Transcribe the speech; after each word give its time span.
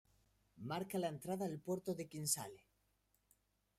Marca 0.71 1.01
la 1.01 1.09
entrada 1.11 1.45
al 1.45 1.59
puerto 1.59 1.93
de 1.93 2.07
Kinsale. 2.07 2.65